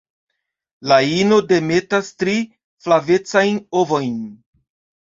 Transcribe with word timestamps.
La 0.91 0.97
ino 1.17 1.37
demetas 1.53 2.09
tri 2.23 2.35
flavecajn 2.87 3.65
ovojn. 3.85 4.19